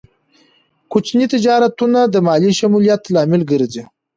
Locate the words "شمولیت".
2.59-3.01